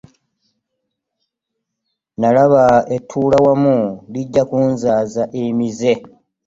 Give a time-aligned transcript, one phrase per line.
[2.19, 2.63] Nalaba
[2.95, 3.75] ettuulawamu
[4.13, 5.93] lijja kunzaaza emize.